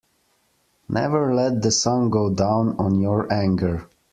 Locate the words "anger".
3.31-3.87